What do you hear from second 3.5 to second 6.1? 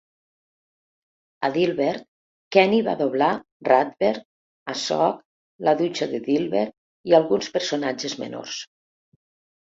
Ratbert, Asok, la dutxa